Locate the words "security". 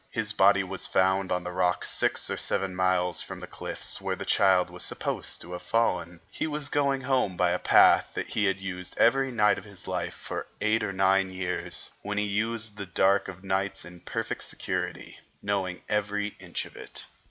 14.41-15.19